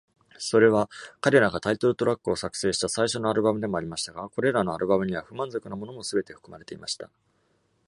[0.39, 7.11] それは、彼らがタイトルトラックを作成した最初のアルバムでもありましたが、これらのアルバムには、不満足なものもすべて含まれていました。